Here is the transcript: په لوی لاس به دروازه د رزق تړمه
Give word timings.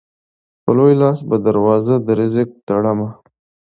په 0.63 0.71
لوی 0.77 0.93
لاس 1.01 1.19
به 1.29 1.37
دروازه 1.45 1.95
د 2.05 2.07
رزق 2.19 2.47
تړمه 2.67 3.09